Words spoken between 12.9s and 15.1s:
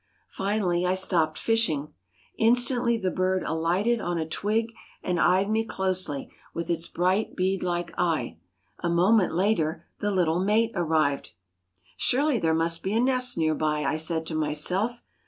a nest near by," I said to myself.